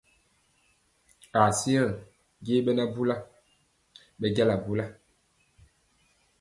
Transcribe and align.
Ha 1.37 1.41
siŋa 1.59 1.83
je 2.45 2.53
ɓɛ 2.65 2.71
na 2.77 2.83
bula, 2.93 3.15
ɓɛ 4.19 4.27
jala 4.35 4.55
bula. 4.65 4.85